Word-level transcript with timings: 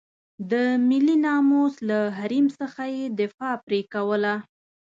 د 0.51 0.53
ملي 0.87 1.15
ناموس 1.25 1.73
له 1.89 1.99
حریم 2.17 2.47
څخه 2.59 2.83
یې 2.95 3.03
دفاع 3.19 3.55
پرې 3.65 3.81
کوله. 3.93 4.35